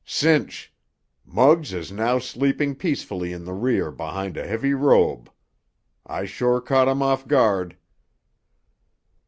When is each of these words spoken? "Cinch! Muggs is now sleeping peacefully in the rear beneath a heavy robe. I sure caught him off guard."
"Cinch! 0.03 0.73
Muggs 1.27 1.73
is 1.73 1.91
now 1.91 2.17
sleeping 2.17 2.73
peacefully 2.73 3.31
in 3.31 3.45
the 3.45 3.53
rear 3.53 3.91
beneath 3.91 4.35
a 4.35 4.47
heavy 4.47 4.73
robe. 4.73 5.29
I 6.07 6.25
sure 6.25 6.59
caught 6.59 6.87
him 6.87 7.03
off 7.03 7.27
guard." 7.27 7.77